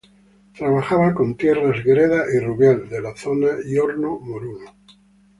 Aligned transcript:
Trabajaba 0.57 1.13
con 1.13 1.35
tierras 1.37 1.83
"greda 1.83 2.23
y 2.35 2.39
rubial" 2.39 2.89
de 2.89 3.01
la 3.03 3.15
zona 3.15 3.49
y 3.67 3.77
horno 3.77 4.17
"moruno". 4.19 4.73